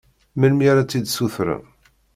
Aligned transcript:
Melmi 0.39 0.65
ara 0.71 0.83
tt-id-sutrem? 0.85 1.63